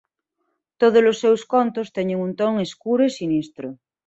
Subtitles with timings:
[0.81, 3.67] Todos os seus contos teñen un ton escuro e sinistro.